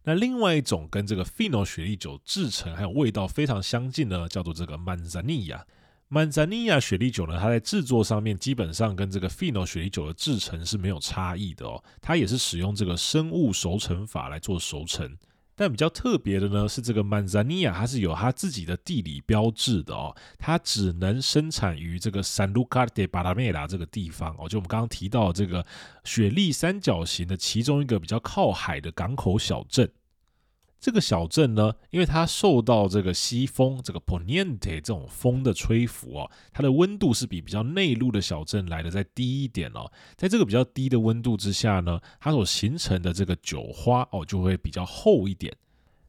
[0.05, 5.61] 那另外一种跟这个 Fino 雪莉酒制成还有味道非常相近的，叫做这个 Manzanilla。
[6.11, 11.81] Manzanilla 雪莉酒呢，它在制作上面基本上跟这个 Fino 雪莉酒的制程是没有差异的哦。
[12.03, 15.17] 它也是使用这个生物熟成法来做熟成，
[15.55, 20.13] 但比较特别的呢是这个 Manzanilla 它是有它自己的地理标志的哦。
[20.37, 25.65] 它只能生产于这个 Sanlúcar de Barrameda 这个地方哦，就我们刚刚提到这个
[26.03, 29.89] 雪莉三角形的其中一个比较靠海的港口小镇。
[30.81, 39.93] 这个小镇呢，因为它受到这个西风这个 Poniente 这种风的吹拂哦，它的温度是比比较内陆的小镇来的再低一点哦。
[40.17, 45.55] 在这个比较低的温度之下呢，它所形成的这个酒花哦，就会比较厚一点。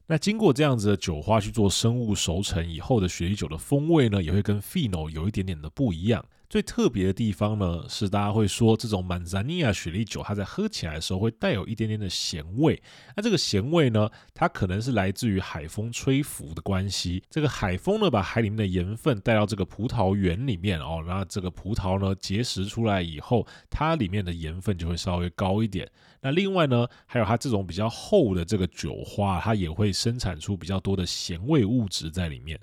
[0.06, 6.24] 那经过这样子的酒花去做生物熟成以后的雪莉酒的风味呢，也会跟 Fino 有一点点的不一样。
[6.52, 12.78] 最特别的地方呢，是大家会说这种 Manzanilla 雪莉酒，它在喝起来的时候会带有一点点的咸味。
[13.16, 17.22] 那这个咸味呢，它可能是来自于海风吹拂的关系。
[17.30, 25.90] 这个海风呢，把海里面的盐分带到这个葡萄园里面哦，然后这个葡萄呢结实出来以后，它里面的盐分就会稍微高一点。
[26.20, 32.60] 那另外呢，还有它这种比较厚的这个酒花，它也会生产出比较多的咸味物质在里面。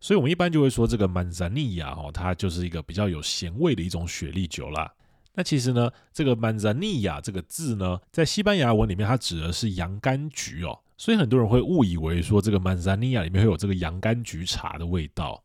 [0.00, 4.90] 所以，我们一般就会说这个曼扎尼亚哦，它就是一个比较有咸味的一种雪莉酒啦。
[5.34, 10.78] 那其实呢，这个曼扎尼亚这个字呢，在西班牙文里面，它指的是洋甘菊哦。
[10.96, 15.42] 所以很多人会误以为说这个曼扎尼亚里面会有这个洋甘菊茶的味道。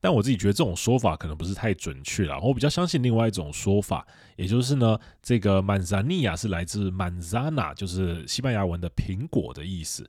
[0.00, 2.38] 但我自己觉得这种说法可能不是太准确啦。
[2.38, 10.08] 我比较相信另外一种说法，也就是呢，这个曼扎尼亚是来自曼扎纳，就是西班牙文的苹果的意思。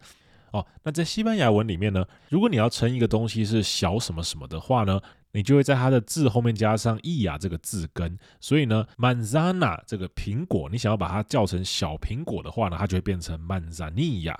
[0.52, 5.00] 哦，那在西班牙文里面呢，如果你要称一个东西是小什么什么的话呢，
[5.32, 8.18] 你就会在它的字后面加上 ia 这个字根。
[8.40, 14.36] 所以呢，manzana 这个苹果，你想要把它叫成小苹果的话呢，它就会变成 manzanilla。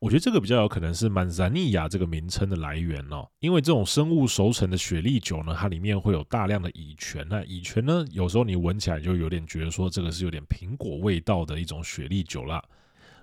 [0.00, 7.26] 我觉得这个比较有可能是 manzanilla 这个名称的来源哦，因为这种生物熟成的雪莉酒呢，它里面会有大量的乙醛。
[7.30, 12.62] 那乙醛呢，有时候你闻起来就有点觉得说这个是有点苹果味道的一种雪莉酒啦。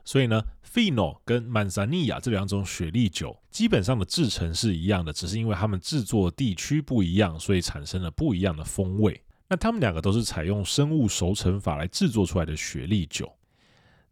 [0.03, 0.41] 所以呢
[0.73, 9.21] ，Fino 跟 Manzanilla 这两种雪莉酒基本上的制程是一样的，只是因为它们制作地区不一样，所以产生了不一样的风味。
[9.49, 13.29] 那它们两个都是采用生物熟成法来制作出来的雪莉酒。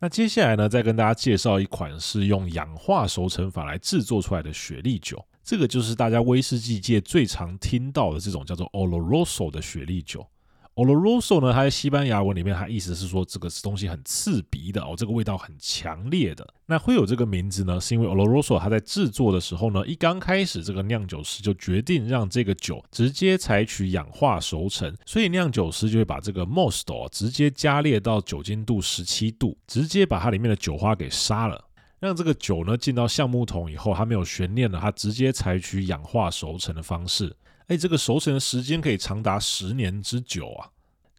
[0.01, 10.25] 那接下来呢，再跟大家介绍一款是用氧化熟成法来制作出来的雪莉酒，这个就是大家威士忌界最常听到的这种叫做 Oloroso 的雪莉酒。
[10.75, 16.47] Oloroso 呢，它在西班牙文里面，它意思是说这个东西很刺鼻的哦，这个味道很强烈的。
[16.67, 31.61] 那会有这个名字呢，是因为 Oloroso 它在制作的时候呢，一刚开始这个酿酒师就决定让这个酒直接采取氧化熟成，所以酿酒师就会把这个 Mosto 直接加烈到酒精度十七度，直接把它里面的酒花给杀了，
[31.99, 37.35] 让这个酒呢进到橡木桶以后，它没有悬念了，它直接采取氧化熟成的方式。
[37.69, 40.69] 哎，这个熟成的时间可以长达十年之久啊！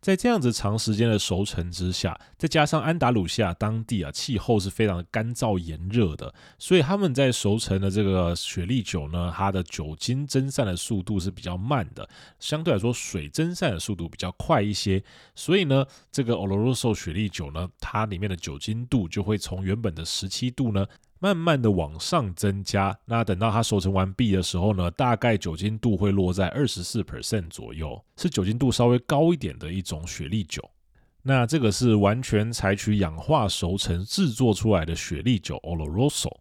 [0.00, 12.08] 在这样子长时间的熟成之下，再加上安达鲁西亚当地啊气候是非常干燥炎热的，所以他们在熟成的这个雪莉酒呢，它的酒精蒸散的速度是比较慢的，
[12.40, 15.00] 相对来说水蒸散的速度比较快一些。
[15.36, 20.84] 所以呢，这个 Oloroso 雪莉酒呢，它里面的酒精度就会从原本的十七度呢。
[21.22, 30.68] 慢慢的往上增加，那等到它熟成完毕的时候呢，大概酒精度会落在二十四 percent 左右，是酒精度稍微高一点的一种雪莉酒。
[31.22, 36.34] 那这个是完全采取氧化熟成制作出来的雪莉酒 Oloroso。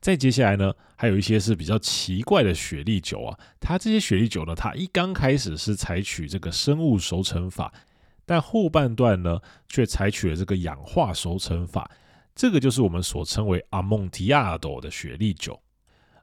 [0.00, 7.74] 再接下来呢，还有一些是比较奇怪的雪莉酒啊，它这些雪莉酒呢，它一刚开始是采取这个生物熟成法，
[8.24, 11.90] 但后半段呢，却采取了这个氧化熟成法。
[12.34, 15.60] 这个就是我们所称为阿蒙提亚多的雪莉酒。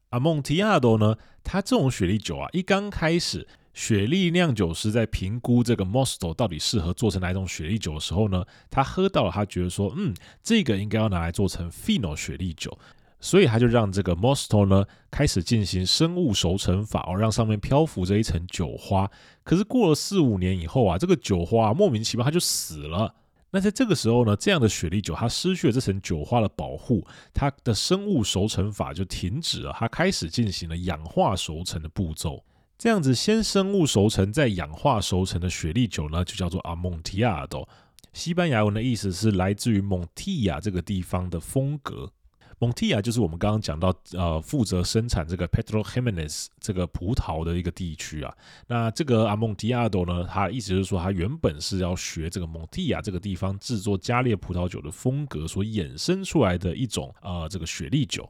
[0.09, 12.77] 阿蒙提亚多呢，它这种雪莉酒啊，一刚开始，雪莉酿酒师在评估这个 Mosto 到底适合做成哪一种雪莉酒的时候呢，他喝到了，他觉得说，嗯，这个应该要拿来做成 Fino 雪莉酒。
[13.19, 19.09] 所以他就让这个 Mosto 呢开始进行生物熟成法哦，让上面漂浮着一层酒花。
[19.43, 23.15] 可是过了四五年以后啊，这个酒花，莫名其妙它就死了。
[23.49, 32.43] 那在这个时候呢，这样的雪莉酒它失去了这层酒花的保护，它的生物熟成法就停止了，它开始进行了氧化熟成的步骤。
[32.77, 37.67] 这样子先生物熟成再氧化熟成的雪莉酒呢，就叫做阿蒙提亚多。
[38.13, 42.11] 西班牙文的意思是来自于蒙提亚这个地方的风格。
[42.59, 48.35] 蒙蒂亚就是我们刚刚讲到，呃，负责生产这个 Pedro Jimenez 这个葡萄的一个地区啊。
[48.67, 58.27] 那这个阿蒙提亚多呢，他意思就是说，他原本是要学这个蒙蒂亚这个地方制作加列葡萄酒的风格所衍生出来的一种呃这个雪莉酒。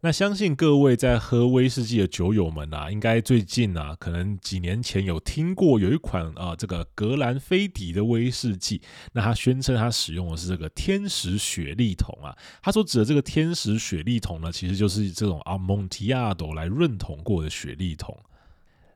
[0.00, 8.80] 那相信各位在喝威士忌的酒友们啊，应该最近啊，可能几年前有听过有一款啊，这个格兰菲迪的威士忌。
[9.12, 12.30] 那他宣称他使用的是这个天使雪莉桶啊，
[12.62, 18.16] 他所指的这个天使雪莉桶呢，其实就是这种阿蒙提亚朵来润桶过的雪莉桶。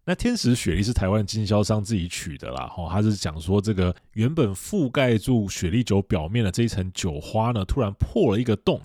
[0.04, 8.80] 那天使雪莉是台湾经销商自己取的啦，吼，他是讲说这个原本覆盖住雪莉酒表面的这一层酒花呢，突然破了一个洞。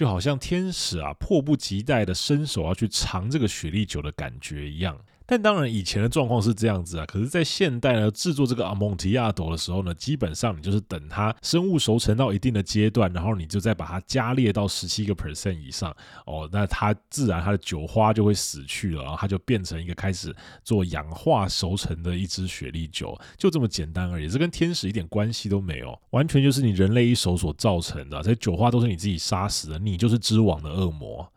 [0.00, 4.98] 就好像天使啊，迫不及待的伸手要去尝这个雪莉酒的感觉一样。
[5.30, 7.06] 但当然，以前的状况是这样子啊。
[7.06, 24.28] 可是，在现代呢，制作这个阿蒙提亚朵的时候呢，基本上你就是等它生物熟成到一定的阶段，然后你就再把它加烈到十七个 percent 以上哦，那它自然它的酒花就会死去了，然后它就变成一个开始做氧化熟成的一支雪莉酒，就这么简单而已。
[24.28, 28.20] 这跟天使一点关系都没有，完全就是你人类一手所造成的。
[28.20, 31.30] 这酒花都是你自己杀死的，你就是织网的恶魔。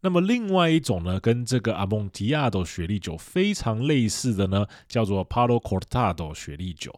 [0.00, 6.94] 那么另外一种呢，跟这个 Amontillado 雪莉酒非常类似的呢，叫做 Palo Cortado 雪莉酒。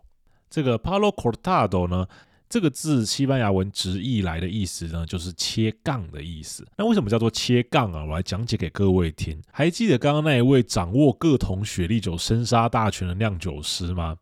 [0.51, 2.07] 这个 Palo Cortado 呢，
[2.49, 6.66] 这个字西班牙文直译来的意思呢，就是切杠的意思。
[6.76, 8.05] 那为什么叫做切杠啊？
[8.05, 9.40] 我来讲解给各位听。
[9.53, 14.16] 还记得刚刚那一位掌握各桶雪莉酒生杀大权的酿酒师吗？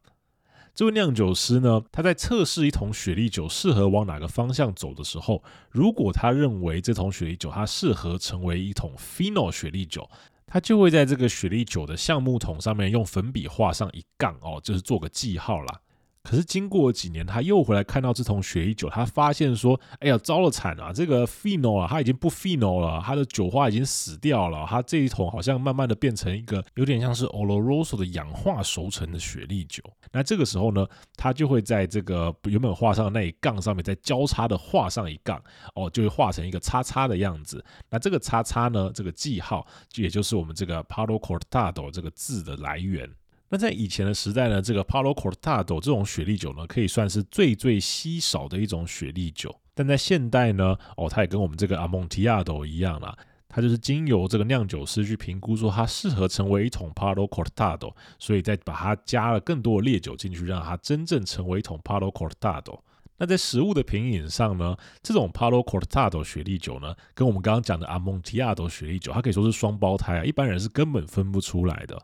[0.76, 10.06] 这位酿酒师呢，他在测试一桶雪莉酒适合往哪个方向走的时候，如果他认为这桶雪莉酒它适合成为一桶 Fino 雪莉酒，
[10.46, 15.80] 他就会在这个雪莉酒的橡木桶上面用粉笔画上一杠哦，就是做个记号啦。
[16.28, 20.92] 可是经过几年，他又回来看到这桶雪莉酒，他发现说：“哎呀，糟了惨啊！
[20.92, 24.66] 这个 Fino 啊，它已经不 Fino 了，它的酒花已经死掉了。
[24.68, 29.80] 它这一桶好像慢慢的变成一个有点像是 Oloroso 的氧化熟成的雪莉酒。
[30.10, 35.40] 那这个时候呢，他就会在这个原本画上的那一杠上面再交叉的画上一杠，
[35.76, 37.64] 哦，就会画成一个叉叉的样子。
[37.88, 43.08] 那这个叉叉呢，这个记号就也就是我们这个 Palo Cortado 这个字的来源。”
[43.48, 49.54] 那在以前的时代呢，这个 Palo Cortado 这种雪莉酒呢，可以算是最最稀少的一种雪莉酒。
[49.72, 53.16] 但在现代呢，哦，它也跟我们这个 a montiago 一样啦，
[53.48, 62.80] 它就是经由这个酿酒师去评估说它适合成为一桶 Palo Cortado，所以再把它加了更多的烈酒进去，让它真正成为一桶 Palo Cortado。
[63.18, 72.02] 那在食物的品饮上呢，这种 Palo Cortado 雪莉酒呢，跟我们刚刚讲的 a montiago 雪莉酒，它可以说是双胞胎啊，一般人是根本分不出来的。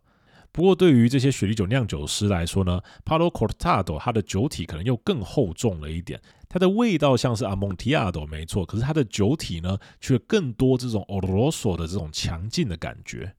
[0.53, 13.35] 不过，对于这些雪莉酒酿酒师来说呢，Palo Cortado 它的酒体可能又更厚重了一点，它的味道像是 amontiado 没错，可是它的酒体呢，却更多这种 Oloroso 的这种强劲的感觉。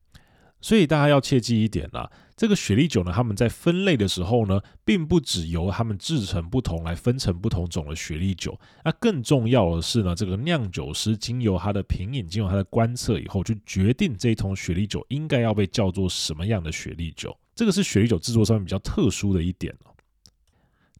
[0.63, 8.57] 所以大家要切记一点啦，这个雪莉酒呢，他们在分类的时候呢，并不只由他们制成不同来分成不同种的雪莉酒。
[8.85, 17.37] 那更重要的是呢，这个酿酒师经由他的品饮，经由他的观测以后，去决定这一桶雪莉酒应该要被叫做什么样的雪莉酒。
[17.53, 19.75] 这个是雪莉酒制作上面比较特殊的一点。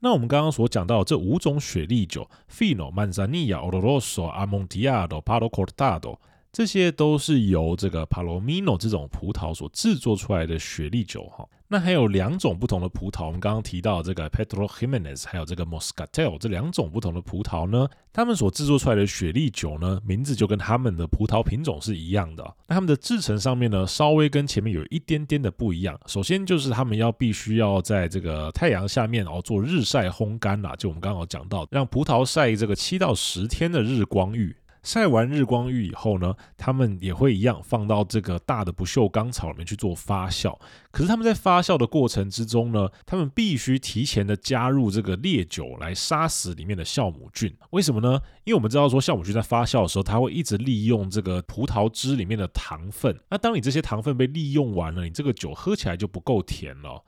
[0.01, 6.17] 那我们刚刚所讲到的这五种雪莉酒：Fino、Manzanilla、Oloroso、Amontillado、Palo Cortado。
[6.53, 11.43] 这些都是由这个 Palomino 这种葡萄所制作出来的雪莉酒哈。
[11.67, 22.43] 那还有两种不同的葡萄，我们刚刚提到这个 Pedro Ximénez，还有这个 Moscatel 这两种不同的葡萄呢，他们所制作出来的雪莉酒呢，名字就跟他们的葡萄品种是一样的。
[22.67, 25.99] 那他们的制成上面呢，稍微跟前面有一点点的不一样。
[26.05, 34.55] 首先就是他们要必须要在这个太阳下面哦做日晒烘干啦，就我们刚刚讲到，让葡萄晒这个七到十天的日光浴。
[34.83, 40.57] 晒完日光浴以后呢，他们也会一样放到这个大的不锈钢槽里面去做发酵。
[40.91, 47.55] 可是他们在发酵的过程之中呢，他们必须提前的加入这个烈酒来杀死里面的酵母菌。
[47.71, 48.19] 为什么呢？
[48.43, 53.17] 因为我们知道说酵母菌在发酵的时候，它会一直利用这个葡萄汁里面的糖分。
[53.29, 57.03] 那当你这些糖分被利用完了，你这个酒喝起来就不够甜了。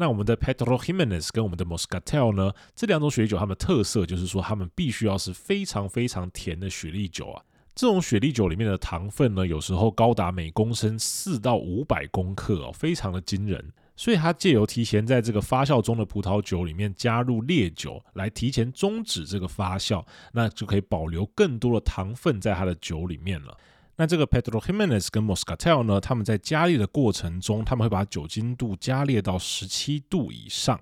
[0.00, 7.42] 那我们的 Pedro Ximénez 跟我们的 Moscatel 呢，这两种雪酒，它们特色就是说，它们必须要是非常非常甜的雪莉酒啊。
[7.74, 13.72] 这种雪莉酒里面的糖分呢，有时候高达每公升四到五百公克哦，非常的惊人。
[13.94, 23.54] 所以它借由提前在这个发酵中的葡萄酒里面加入烈酒，来提前终止这个发酵，那就可以保留更多的糖分在它的酒里面了。
[24.00, 30.80] 那这个 Pedro Ximenez 跟 Moscatel 呢，他们在加烈的过程中，他们会把酒精度加烈到十七度以上，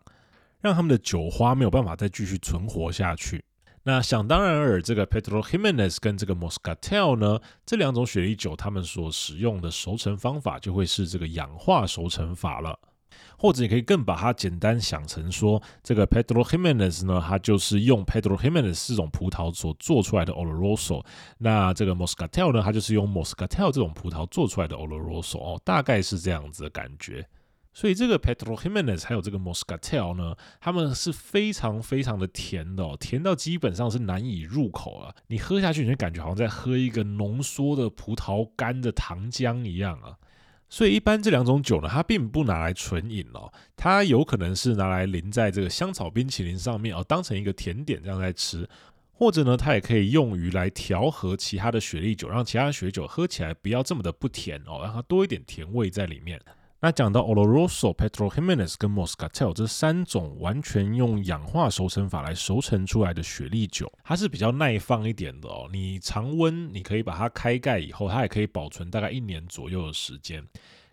[0.60, 3.44] 让他们的酒花没有办法再继续存活下去。
[3.82, 12.78] 那想当然尔，这个 Pedro Ximenez 跟这个 Moscatel 呢，这两种雪莉酒，他们所使用的熟成方法就会是这个氧化熟成法了。
[13.36, 21.04] 或者你可以更把它简单想成说，这个 Pedro Ximénez 呢，它就是用 Pedro Ximénez 这种葡萄所做出来的 Oloroso。
[21.38, 27.26] 那这个 Moscatel 呢，它就是用 Moscatel 这种葡萄做出来的 Oloroso 哦，大概是这样子的感觉。
[27.74, 35.14] 所以这个 Pedro Ximénez 还有这个 Moscatel 呢，它们是非常非常的甜的哦，甜到基本上是难以入口啊。
[35.28, 40.16] 你喝下去，你就感觉好像在喝一个浓缩的葡萄干的糖浆一样啊。
[40.70, 48.68] 所以一般这两种酒呢，它并不拿来纯饮哦，它有可能是拿来淋在这个香草冰淇淋上面哦，当成一个甜点这样在吃，
[49.12, 56.38] 或者呢，它也可以用于来调和其他的雪莉酒，让其他的雪酒喝起来不要这么的不甜哦，让它多一点甜味在里面。
[56.80, 65.68] 那讲到 Oloroso、Pedro Ximénez 跟 Moscatel 这三种完全用氧化熟成法来熟成出来的雪莉酒，它是比较耐放一点的哦。
[65.72, 70.46] 你常温，你可以把它开盖以后，它也可以保存大概一年左右的时间。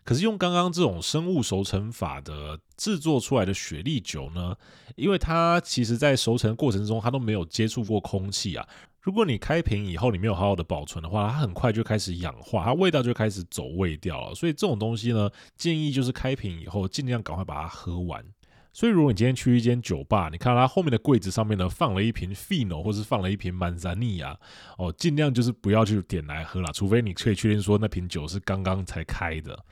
[0.03, 4.55] 可是用刚刚这种生物熟成法的制作出来的雪莉酒呢，
[4.95, 8.67] 因为它其实在熟成过程中它都没有接触过空气啊。
[9.05, 14.33] 如果你开瓶以后你没有好好的保存的话，它很快就开始氧化，它味道就开始走味掉了。
[14.33, 18.25] 所以这种东西呢，建议就是开瓶以后尽量赶快把它喝完。
[18.73, 24.35] 所以如果你今天去一间酒吧，你看它后面的柜子上面呢，放了一瓶 Fino 或是放了一瓶 Manzanilla
[24.79, 29.63] 哦，尽量就是不要去点来喝了，除非你可以确定说那瓶酒是刚刚才开的。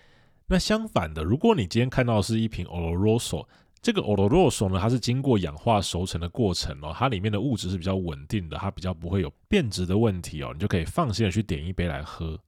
[0.46, 3.48] 那相反的，如果你今天看到是一瓶 Oloroso。
[3.84, 12.40] 这个 Oloroso 呢，它是经过氧化熟成的过程哦，它里面的物质是比较稳定的，它比较不会有变质的问题哦，你就可以放心的去点一杯来喝。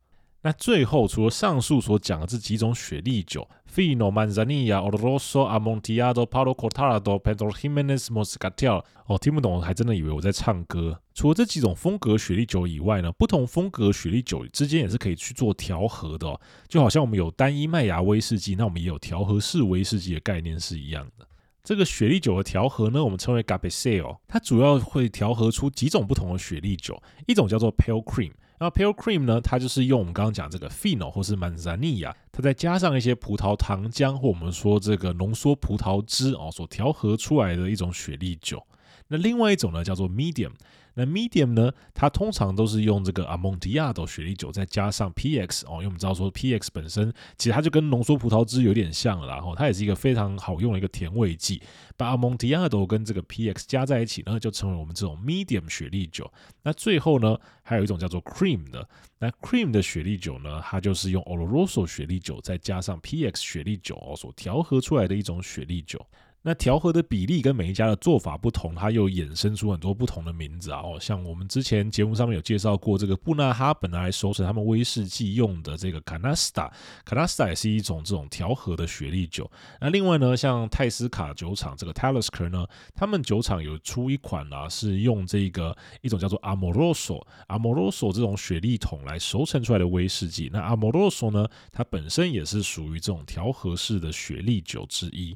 [0.42, 3.46] 那最后，除了上述所讲的这几种雪莉酒
[3.76, 11.02] ，Fino、Manzanilla、Oloroso、Amontillado、Palo Cortado、Pedro Ximénez、Moscatel，哦，听不懂还真的以为我在唱歌。
[11.14, 16.40] 除了这几种风格雪莉酒以外呢，不同风格雪莉酒之间也是可以去做调和的哦。
[16.70, 21.28] 就好像我们有单一麦芽威士忌，那我们也有调和式威士忌的概念是一样的。
[21.64, 28.32] 这个雪莉酒的调和呢，我们称为 gabeseo 它主要会调和出几种不同的雪莉酒，一种叫做 Pale Cream。
[28.58, 38.62] 那 Pale Cream 呢，它就是用我们刚刚讲这个 Fino 或是 Manzanilla，它再加上一些葡萄糖浆或我们说这个浓缩葡萄汁哦，所调和出来的一种雪莉酒。
[39.08, 40.52] 那另外一种呢，叫做 Medium。
[40.96, 51.62] 那 medium 呢，它通常都是用这个 Amontillado 雪莉酒，再加上 PX 哦，因为我们知道说 PX 本身其实它就跟浓缩葡萄汁有点像了，然后它也是一个非常好用的一个甜味剂。
[51.98, 56.32] 把 Amontillado 跟这个 PX 加在一起呢，就成为我们这种 medium 雪莉酒。
[56.64, 58.88] 那最后呢，还有一种叫做 cream 的，
[59.20, 66.06] 那 cream 的雪莉酒呢，它就是用 Oloroso 雪莉酒再加上 PX 雪莉酒哦所调和出来的一种雪莉酒。
[66.48, 70.80] 那调和的比例跟每一家的做法不同，它又衍生出很多不同的名字啊。
[70.80, 79.50] 哦，像我们之前节目上面有介绍过，这个布纳哈本来熟成他们威士忌用的这个 Canasta，Canasta 也是一种这种调和的雪莉酒。
[79.82, 90.52] 那另外呢，像泰斯卡酒厂这个 Talisker 呢，他们酒厂有出一款啊，是用这个一种叫做 Amoroso，Amoroso 这种雪莉桶来熟成出来的威士忌。
[90.54, 95.36] 那 Amoroso 呢，它本身也是属于这种调和式的雪莉酒之一。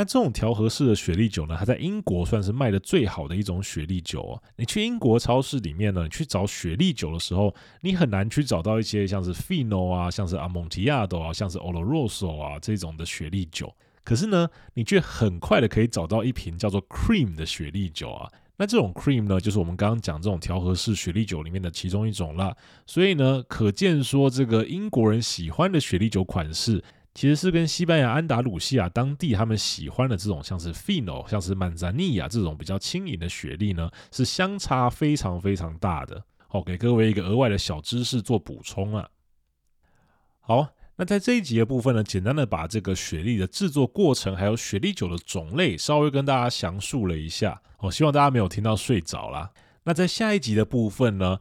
[0.00, 4.42] 那这种调和式的雪莉酒呢，它在英国算是卖的最好的一种雪莉酒哦。
[4.56, 13.74] 你去英国超市里面呢，你去找雪莉酒的时候，你很难去找到一些像是 Fino 啊、像是 Amontillado 啊、像是 Oloroso 啊这种的雪莉酒。
[14.02, 18.26] 可是呢，你却很快的可以找到一瓶叫做 Cream 的雪莉酒啊。
[18.56, 22.56] 那这种 Cream 呢，就是我们刚刚讲这种调和式雪莉酒里面的其中一种啦。
[22.86, 26.82] 所以呢，可见说这个英国人喜欢的雪莉酒款式。
[27.20, 36.24] 其实是跟西班牙安达鲁西亚当地他们喜欢的这种像是 Fino、像是曼扎尼亚这种比较轻盈的雪莉呢，是相差非常非常大的。
[36.48, 39.06] 好，给各位一个额外的小知识做补充啊。
[40.40, 47.60] 好，那在这一集的部分呢，简单的把这个雪莉的制作过程，还有雪莉酒的种类，稍微跟大家详述了一下。
[47.80, 49.50] 我希望大家没有听到睡着啦。
[49.84, 51.40] 那在下一集的部分呢，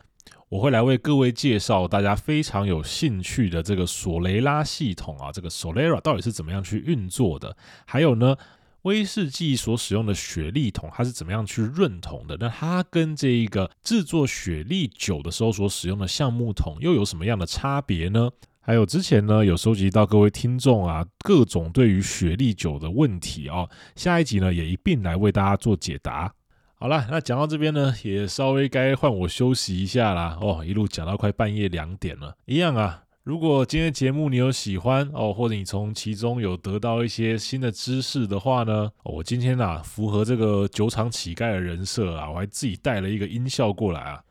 [0.50, 7.56] 我会来为各位介绍大家非常有兴趣的这个索雷拉系统啊，这个 Solera 到底是怎么样去运作的？
[7.86, 8.36] 还有呢，
[8.82, 12.36] 威士忌所使用的雪莉桶，它是怎么样去润桶的？
[12.39, 18.32] 那它跟这一个制作雪莉酒的时候所使用的橡木桶又有什么样的差别呢？
[18.60, 26.34] 还有之前呢，有收集到各位听众啊各种对于雪莉酒的问题哦，下一集呢也一并来为大家做解答。
[26.82, 30.38] 好了，那讲到这边呢，也稍微该换我休息一下啦。
[30.40, 33.04] 哦，一路讲到快半夜两点了，一样啊。
[33.24, 44.24] 如果今天节目你有喜欢哦，或者你从其中有得到一些新的知识的话呢，我今天啊符合这个酒厂乞丐的人设啊，我还自己带了一个音效过来啊，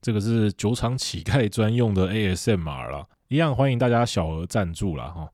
[0.00, 5.28] 这个是酒厂乞丐专用的 ASMR 了，一样欢迎大家小额赞助了哈、哦。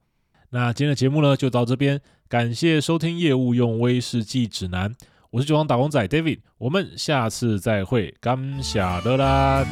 [0.51, 4.95] 那今天的节目呢就到这边，感谢收听业务用威士忌指南，
[5.31, 9.67] 我是酒王打工仔 David，我们下次再会，感谢的啦。